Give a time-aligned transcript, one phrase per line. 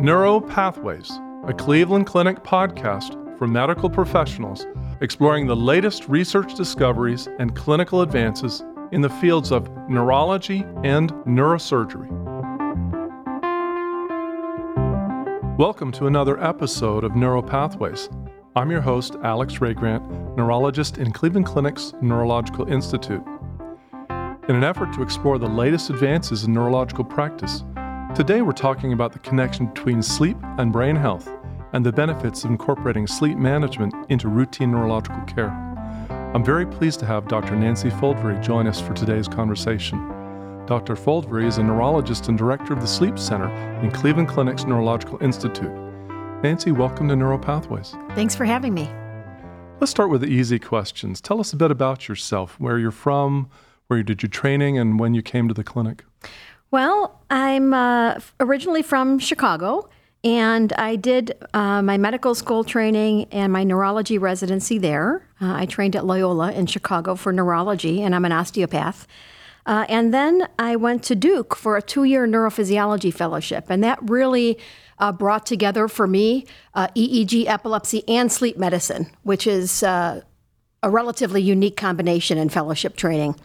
[0.00, 1.10] Neuro Pathways,
[1.48, 4.64] a Cleveland Clinic podcast for medical professionals
[5.00, 12.08] exploring the latest research discoveries and clinical advances in the fields of neurology and neurosurgery.
[15.58, 18.08] Welcome to another episode of Neuro Pathways.
[18.54, 23.24] I'm your host, Alex Rae-Grant, neurologist in Cleveland Clinic's Neurological Institute.
[24.48, 27.64] In an effort to explore the latest advances in neurological practice,
[28.14, 31.28] today we're talking about the connection between sleep and brain health
[31.72, 35.50] and the benefits of incorporating sleep management into routine neurological care.
[36.34, 37.54] I'm very pleased to have Dr.
[37.54, 39.98] Nancy Foldvary join us for today's conversation.
[40.66, 40.94] Dr.
[40.94, 43.48] Foldvary is a neurologist and director of the Sleep Center
[43.82, 45.72] in Cleveland Clinic's Neurological Institute.
[46.42, 47.92] Nancy, welcome to Neuropathways.
[48.14, 48.90] Thanks for having me.
[49.80, 51.20] Let's start with the easy questions.
[51.20, 53.48] Tell us a bit about yourself, where you're from,
[53.86, 56.04] where you did your training, and when you came to the clinic.
[56.70, 59.88] Well, I'm uh, originally from Chicago
[60.24, 65.26] and I did uh, my medical school training and my neurology residency there.
[65.40, 69.06] Uh, I trained at Loyola in Chicago for neurology, and I'm an osteopath.
[69.64, 73.66] Uh, and then I went to Duke for a two year neurophysiology fellowship.
[73.68, 74.58] And that really
[74.98, 80.24] uh, brought together for me uh, EEG, epilepsy, and sleep medicine, which is a
[80.82, 83.36] relatively unique combination in fellowship training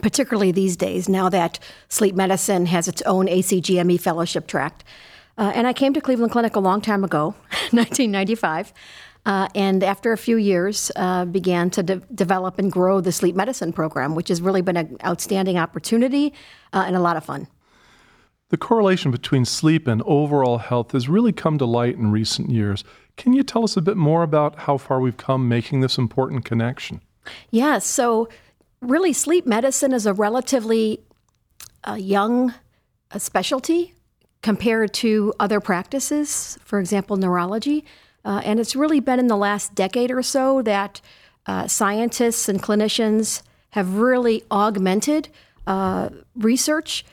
[0.00, 4.84] particularly these days, now that sleep medicine has its own ACGME fellowship tract.
[5.38, 7.28] Uh, and I came to Cleveland Clinic a long time ago,
[7.70, 8.72] 1995.
[9.24, 13.36] Uh, and after a few years, uh, began to de- develop and grow the sleep
[13.36, 16.32] medicine program, which has really been an outstanding opportunity
[16.72, 17.46] uh, and a lot of fun.
[18.48, 22.84] The correlation between sleep and overall health has really come to light in recent years.
[23.16, 26.44] Can you tell us a bit more about how far we've come making this important
[26.44, 27.00] connection?
[27.24, 27.32] Yes.
[27.50, 28.28] Yeah, so,
[28.82, 31.00] really, sleep medicine is a relatively
[31.84, 32.52] uh, young
[33.10, 33.94] uh, specialty
[34.42, 37.84] compared to other practices, for example, neurology.
[38.24, 41.00] Uh, and it's really been in the last decade or so that
[41.46, 45.28] uh, scientists and clinicians have really augmented
[45.66, 47.04] uh, research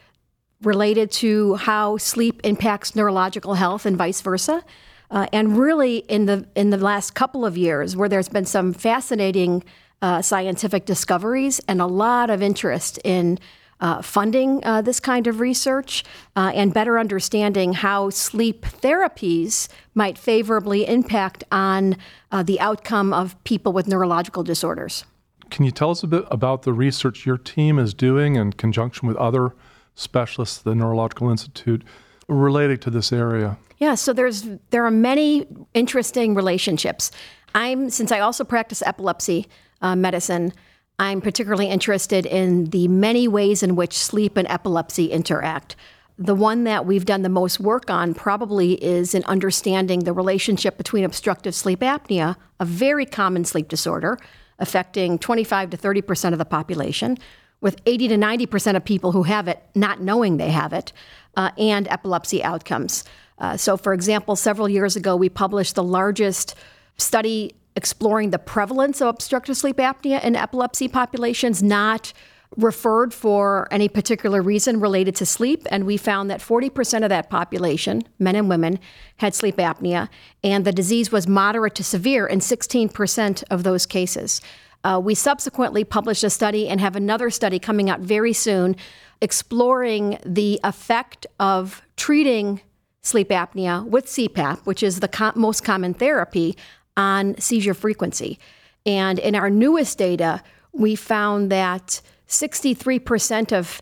[0.62, 4.64] related to how sleep impacts neurological health and vice versa.
[5.12, 8.74] Uh, and really, in the in the last couple of years, where there's been some
[8.74, 9.64] fascinating
[10.02, 13.40] uh, scientific discoveries and a lot of interest in
[13.82, 16.04] uh, funding uh, this kind of research
[16.36, 21.96] uh, and better understanding how sleep therapies might favorably impact on
[22.32, 25.06] uh, the outcome of people with neurological disorders.
[25.50, 29.08] Can you tell us a bit about the research your team is doing in conjunction
[29.08, 29.56] with other
[29.96, 31.84] specialists at the Neurological Institute
[32.28, 33.58] related to this area?
[33.80, 37.12] Yeah, so there's there are many interesting relationships.
[37.56, 39.48] I'm since I also practice epilepsy
[39.82, 40.54] uh, medicine.
[40.98, 45.76] I'm particularly interested in the many ways in which sleep and epilepsy interact.
[46.18, 50.78] The one that we've done the most work on probably is in understanding the relationship
[50.78, 54.18] between obstructive sleep apnea, a very common sleep disorder
[54.60, 57.18] affecting 25 to 30 percent of the population,
[57.62, 60.92] with 80 to 90 percent of people who have it not knowing they have it,
[61.38, 63.04] uh, and epilepsy outcomes.
[63.38, 66.56] Uh, so, for example, several years ago, we published the largest
[66.98, 72.12] study exploring the prevalence of obstructive sleep apnea in epilepsy populations, not
[72.58, 75.66] referred for any particular reason related to sleep.
[75.72, 78.80] And we found that 40% of that population, men and women,
[79.18, 80.10] had sleep apnea,
[80.44, 84.42] and the disease was moderate to severe in 16% of those cases.
[84.84, 88.76] Uh, we subsequently published a study and have another study coming out very soon
[89.22, 92.60] exploring the effect of treating
[93.02, 96.58] sleep apnea with CPAP, which is the most common therapy,
[97.00, 98.38] on seizure frequency.
[98.86, 100.44] And in our newest data,
[100.74, 103.82] we found that 63% of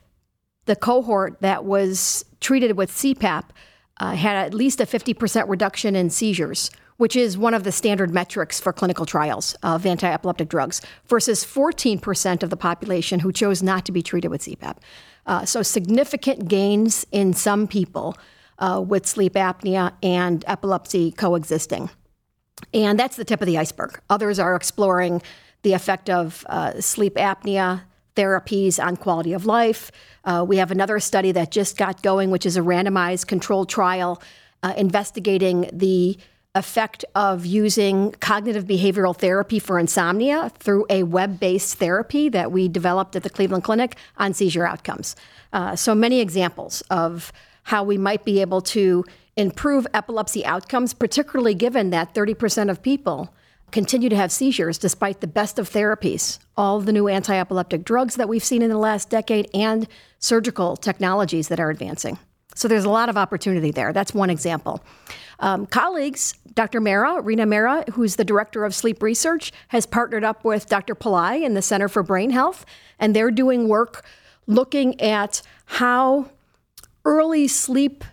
[0.66, 3.46] the cohort that was treated with CPAP
[4.00, 8.14] uh, had at least a 50% reduction in seizures, which is one of the standard
[8.14, 13.64] metrics for clinical trials of anti epileptic drugs, versus 14% of the population who chose
[13.64, 14.78] not to be treated with CPAP.
[15.26, 18.16] Uh, so, significant gains in some people
[18.60, 21.90] uh, with sleep apnea and epilepsy coexisting.
[22.74, 24.00] And that's the tip of the iceberg.
[24.10, 25.22] Others are exploring
[25.64, 27.84] the effect of uh, sleep apnea
[28.16, 29.92] therapies on quality of life.
[30.26, 34.22] Uh, we have another study that just got going, which is a randomized controlled trial
[34.64, 36.18] uh, investigating the
[36.56, 42.68] effect of using cognitive behavioral therapy for insomnia through a web based therapy that we
[42.68, 45.16] developed at the Cleveland Clinic on seizure outcomes.
[45.54, 47.32] Uh, so many examples of
[47.64, 49.06] how we might be able to
[49.38, 53.34] improve epilepsy outcomes, particularly given that 30% of people
[53.72, 58.16] continue to have seizures despite the best of therapies, all the new anti epileptic drugs
[58.16, 59.88] that we've seen in the last decade, and
[60.20, 62.18] surgical technologies that are advancing.
[62.56, 63.94] So there's a lot of opportunity there.
[63.94, 64.84] That's one example.
[65.40, 66.82] Um, colleagues, Dr.
[66.82, 70.96] Mehra, Reena Mehra, who's the director of sleep research, has partnered up with Dr.
[70.96, 72.66] Pillai in the Center for Brain Health,
[72.98, 74.04] and they're doing work
[74.48, 76.32] looking at how
[77.06, 78.04] early sleep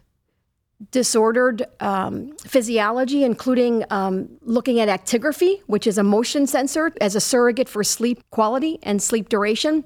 [0.90, 7.20] disordered um, physiology, including um, looking at actigraphy, which is a motion sensor as a
[7.20, 9.84] surrogate for sleep quality and sleep duration,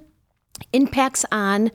[0.73, 1.71] impacts on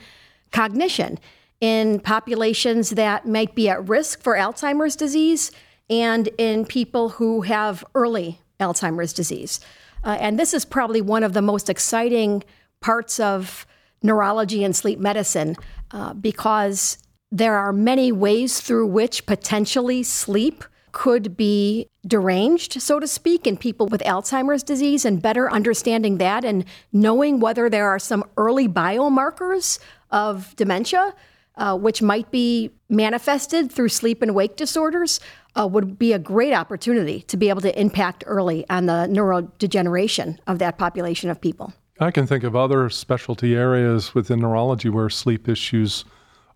[0.53, 1.19] cognition
[1.61, 5.51] in populations that might be at risk for Alzheimer's disease
[5.89, 9.61] and in people who have early Alzheimer's disease.
[10.05, 12.43] Uh, and this is probably one of the most exciting
[12.81, 13.67] parts of
[14.03, 15.57] neurology and sleep medicine
[15.93, 16.99] uh, because
[17.35, 23.57] there are many ways through which potentially sleep could be deranged, so to speak, in
[23.57, 28.69] people with Alzheimer's disease, and better understanding that and knowing whether there are some early
[28.69, 29.81] biomarkers
[30.13, 31.13] of dementia,
[31.57, 35.19] uh, which might be manifested through sleep and wake disorders,
[35.57, 40.39] uh, would be a great opportunity to be able to impact early on the neurodegeneration
[40.47, 41.73] of that population of people.
[41.99, 46.05] I can think of other specialty areas within neurology where sleep issues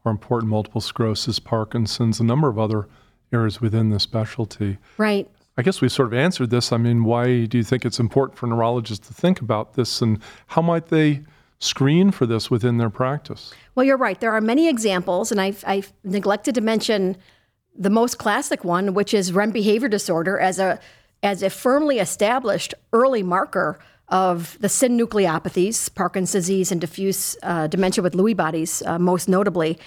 [0.04, 2.88] are important multiple sclerosis, Parkinson's, a number of other
[3.32, 4.78] areas within the specialty.
[4.96, 5.28] Right.
[5.56, 6.72] I guess we sort of answered this.
[6.72, 10.20] I mean, why do you think it's important for neurologists to think about this and
[10.48, 11.24] how might they
[11.58, 13.52] screen for this within their practice?
[13.74, 14.18] Well, you're right.
[14.18, 17.16] There are many examples, and I've, I've neglected to mention
[17.76, 20.80] the most classic one, which is REM behavior disorder as a
[21.22, 23.78] as a firmly established early marker
[24.08, 29.78] of the synucleinopathies, Parkinson's disease, and diffuse uh, dementia with Lewy bodies, uh, most notably.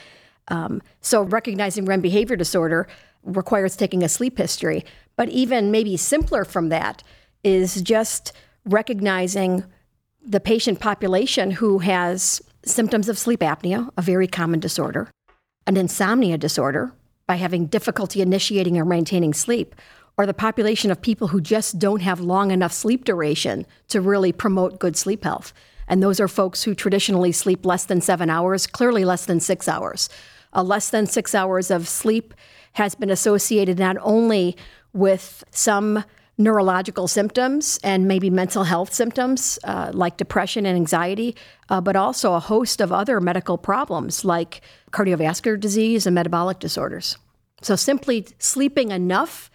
[0.50, 2.88] Um, so, recognizing REM behavior disorder
[3.24, 4.84] requires taking a sleep history.
[5.16, 7.04] But even maybe simpler from that
[7.44, 8.34] is just
[8.66, 9.64] recognizing
[10.24, 15.10] the patient population who has symptoms of sleep apnea, a very common disorder,
[15.66, 16.94] an insomnia disorder
[17.26, 19.76] by having difficulty initiating or maintaining sleep,
[20.22, 24.32] or the population of people who just don't have long enough sleep duration to really
[24.32, 25.52] promote good sleep health.
[25.88, 29.68] And those are folks who traditionally sleep less than seven hours, clearly less than six
[29.68, 30.10] hours.
[30.54, 32.36] A less than six hours of sleep
[32.74, 34.56] has been associated not only
[34.94, 36.04] with some
[36.38, 41.36] neurological symptoms and maybe mental health symptoms uh, like depression and anxiety,
[41.70, 47.18] uh, but also a host of other medical problems like cardiovascular disease and metabolic disorders.
[47.64, 49.50] So, simply sleeping enough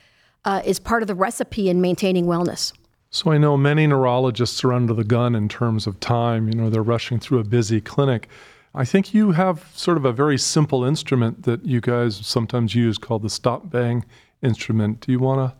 [0.46, 2.72] uh, is part of the recipe in maintaining wellness.
[3.10, 6.48] So I know many neurologists are under the gun in terms of time.
[6.48, 8.28] You know, they're rushing through a busy clinic.
[8.74, 12.98] I think you have sort of a very simple instrument that you guys sometimes use
[12.98, 14.04] called the stop bang
[14.42, 15.00] instrument.
[15.00, 15.56] Do you want to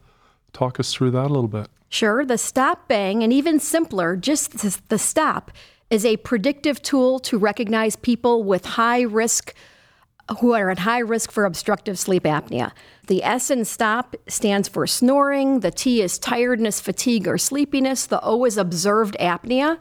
[0.52, 1.68] talk us through that a little bit?
[1.88, 2.24] Sure.
[2.24, 5.50] The stop bang, and even simpler, just the stop,
[5.88, 9.54] is a predictive tool to recognize people with high risk
[10.40, 12.72] who are at high risk for obstructive sleep apnea.
[13.06, 18.20] The S in stop stands for snoring, the T is tiredness, fatigue, or sleepiness, the
[18.22, 19.78] O is observed apnea,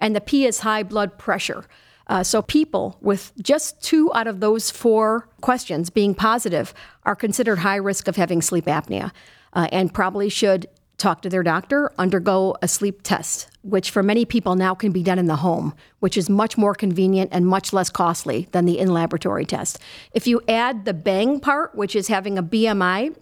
[0.00, 1.64] and the P is high blood pressure.
[2.06, 6.74] Uh, so, people with just two out of those four questions being positive
[7.04, 9.10] are considered high risk of having sleep apnea
[9.54, 10.66] uh, and probably should
[10.98, 15.02] talk to their doctor, undergo a sleep test, which for many people now can be
[15.02, 18.78] done in the home, which is much more convenient and much less costly than the
[18.78, 19.78] in laboratory test.
[20.12, 23.16] If you add the bang part, which is having a BMI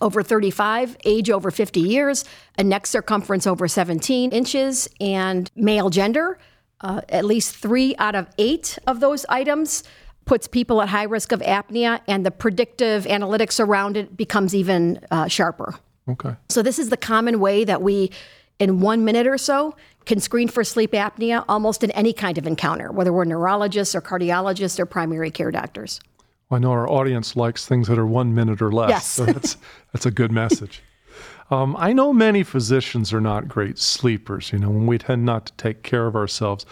[0.00, 2.24] over 35, age over 50 years,
[2.58, 6.38] a neck circumference over 17 inches, and male gender,
[6.80, 9.82] uh, at least three out of eight of those items
[10.26, 15.00] puts people at high risk of apnea, and the predictive analytics around it becomes even
[15.10, 15.74] uh, sharper.
[16.08, 16.34] Okay.
[16.48, 18.10] So this is the common way that we,
[18.58, 22.46] in one minute or so, can screen for sleep apnea almost in any kind of
[22.46, 26.00] encounter, whether we're neurologists or cardiologists or primary care doctors.
[26.48, 28.90] Well, I know our audience likes things that are one minute or less.
[28.90, 29.06] Yes.
[29.06, 29.56] so that's,
[29.92, 30.82] that's a good message.
[31.50, 35.46] Um, I know many physicians are not great sleepers, you know, and we tend not
[35.46, 36.64] to take care of ourselves.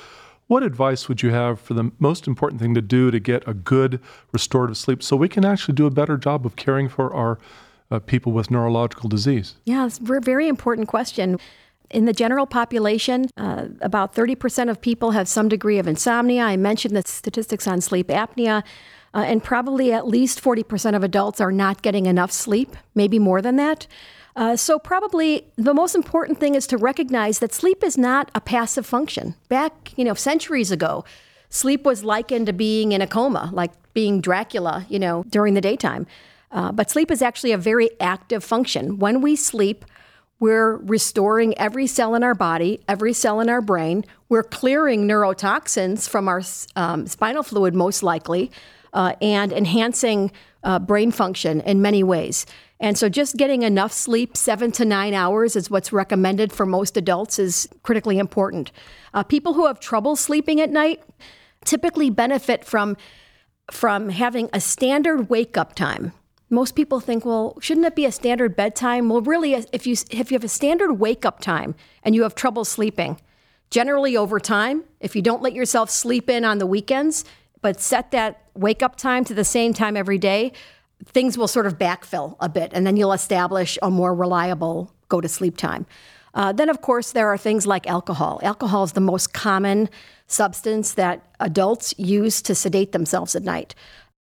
[0.48, 3.54] What advice would you have for the most important thing to do to get a
[3.54, 4.00] good
[4.32, 7.38] restorative sleep so we can actually do a better job of caring for our
[7.90, 9.56] uh, people with neurological disease?
[9.64, 11.38] Yeah, it's a very important question.
[11.90, 16.42] In the general population, uh, about 30% of people have some degree of insomnia.
[16.42, 18.64] I mentioned the statistics on sleep apnea.
[19.14, 23.40] Uh, and probably at least 40% of adults are not getting enough sleep, maybe more
[23.40, 23.86] than that.
[24.34, 28.40] Uh, so, probably the most important thing is to recognize that sleep is not a
[28.42, 29.34] passive function.
[29.48, 31.06] Back, you know, centuries ago,
[31.48, 35.62] sleep was likened to being in a coma, like being Dracula, you know, during the
[35.62, 36.06] daytime.
[36.56, 38.98] Uh, but sleep is actually a very active function.
[38.98, 39.84] When we sleep,
[40.38, 44.04] We're restoring every cell in our body, every cell in our brain.
[44.28, 46.42] We're clearing neurotoxins from our
[46.74, 48.50] um, spinal fluid, most likely,
[48.92, 50.30] uh, and enhancing
[50.62, 52.44] uh, brain function in many ways.
[52.78, 56.98] And so, just getting enough sleep, seven to nine hours, is what's recommended for most
[56.98, 58.70] adults, is critically important.
[59.14, 61.02] Uh, people who have trouble sleeping at night
[61.64, 62.98] typically benefit from
[63.70, 66.12] from having a standard wake up time
[66.48, 69.08] most people think, well, shouldn't it be a standard bedtime?
[69.08, 72.34] Well, really, if you if you have a standard wake up time and you have
[72.34, 73.20] trouble sleeping,
[73.70, 77.24] generally over time, if you don't let yourself sleep in on the weekends,
[77.62, 80.52] but set that wake up time to the same time every day,
[81.04, 85.20] things will sort of backfill a bit, and then you'll establish a more reliable go
[85.20, 85.86] to sleep time.
[86.34, 88.38] Uh, then, of course, there are things like alcohol.
[88.42, 89.88] Alcohol is the most common
[90.26, 93.74] substance that adults use to sedate themselves at night.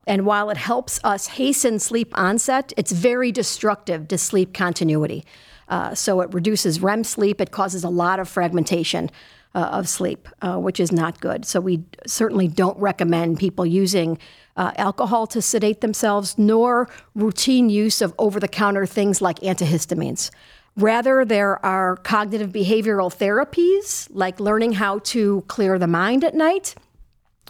[0.05, 5.23] And while it helps us hasten sleep onset, it's very destructive to sleep continuity.
[5.69, 9.09] Uh, so it reduces REM sleep, it causes a lot of fragmentation.
[9.55, 11.45] Uh, of sleep, uh, which is not good.
[11.45, 14.17] So, we certainly don't recommend people using
[14.57, 20.31] uh, alcohol to sedate themselves, nor routine use of over the counter things like antihistamines.
[20.75, 26.73] Rather, there are cognitive behavioral therapies, like learning how to clear the mind at night,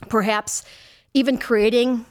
[0.09, 0.65] perhaps
[1.13, 2.05] even creating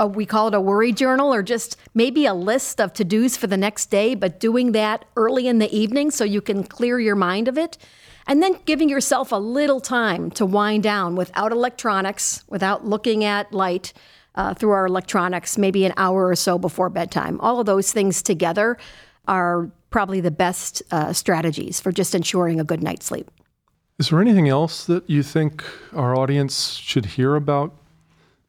[0.00, 3.36] a, we call it a worry journal or just maybe a list of to dos
[3.36, 6.98] for the next day, but doing that early in the evening so you can clear
[6.98, 7.78] your mind of it.
[8.26, 13.52] And then giving yourself a little time to wind down without electronics, without looking at
[13.52, 13.92] light
[14.34, 17.38] uh, through our electronics, maybe an hour or so before bedtime.
[17.40, 18.78] All of those things together
[19.28, 23.30] are probably the best uh, strategies for just ensuring a good night's sleep.
[23.98, 27.74] Is there anything else that you think our audience should hear about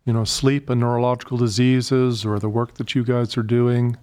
[0.05, 3.97] you know, sleep and neurological diseases or the work that you guys are doing?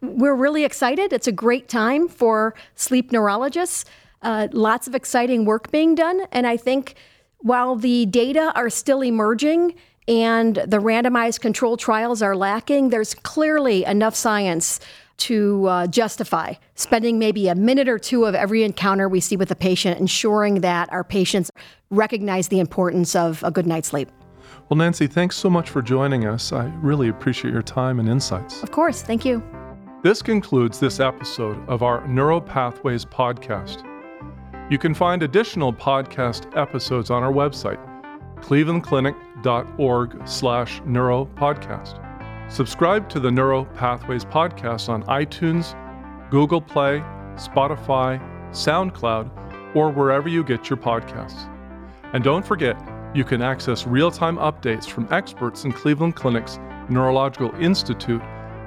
[0.00, 1.12] We're really excited.
[1.12, 3.84] It's a great time for sleep neurologists.
[4.22, 6.22] Uh, lots of exciting work being done.
[6.32, 6.94] And I think
[7.38, 9.74] while the data are still emerging
[10.08, 14.80] and the randomized control trials are lacking, there's clearly enough science
[15.18, 19.50] to uh, justify spending maybe a minute or two of every encounter we see with
[19.50, 21.50] a patient, ensuring that our patients
[21.90, 24.10] recognize the importance of a good night's sleep.
[24.70, 26.52] Well, Nancy, thanks so much for joining us.
[26.52, 28.62] I really appreciate your time and insights.
[28.62, 29.02] Of course.
[29.02, 29.42] Thank you.
[30.04, 33.84] This concludes this episode of our Neuropathways podcast.
[34.70, 37.84] You can find additional podcast episodes on our website,
[38.42, 42.52] clevelandclinic.org slash neuropodcast.
[42.52, 45.74] Subscribe to the Neuropathways podcast on iTunes,
[46.30, 47.00] Google Play,
[47.34, 48.20] Spotify,
[48.52, 51.48] SoundCloud, or wherever you get your podcasts.
[52.12, 52.76] And don't forget,
[53.14, 58.22] you can access real time updates from experts in Cleveland Clinic's Neurological Institute